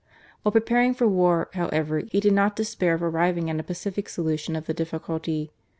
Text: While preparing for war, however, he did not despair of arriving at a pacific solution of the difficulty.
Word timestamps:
While 0.41 0.51
preparing 0.51 0.95
for 0.95 1.07
war, 1.07 1.49
however, 1.53 2.01
he 2.11 2.19
did 2.19 2.33
not 2.33 2.55
despair 2.55 2.95
of 2.95 3.03
arriving 3.03 3.51
at 3.51 3.59
a 3.59 3.63
pacific 3.63 4.09
solution 4.09 4.55
of 4.55 4.65
the 4.65 4.73
difficulty. 4.73 5.51